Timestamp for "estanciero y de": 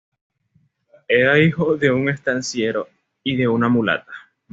2.09-3.47